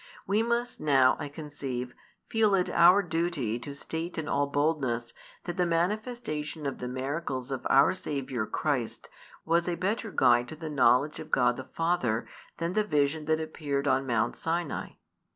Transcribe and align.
We 0.25 0.41
must 0.41 0.79
now, 0.79 1.15
I 1.19 1.29
conceive, 1.29 1.93
feel 2.27 2.55
it 2.55 2.71
our 2.71 3.03
duty 3.03 3.59
to 3.59 3.75
state 3.75 4.17
in 4.17 4.27
all 4.27 4.47
boldness 4.47 5.13
that 5.43 5.57
the 5.57 5.65
manifestation 5.67 6.65
of 6.65 6.79
the 6.79 6.87
miracles 6.87 7.51
of 7.51 7.67
our 7.69 7.93
Saviour 7.93 8.47
Christ 8.47 9.09
was 9.45 9.69
a 9.69 9.75
better 9.75 10.09
guide 10.09 10.47
to 10.47 10.55
the 10.55 10.71
knowledge 10.71 11.19
of 11.19 11.29
God 11.29 11.55
the 11.55 11.65
Father 11.65 12.27
than 12.57 12.73
the 12.73 12.83
vision 12.83 13.25
that 13.25 13.39
appeared 13.39 13.87
on 13.87 14.07
Mount 14.07 14.35
Sinai. 14.35 14.93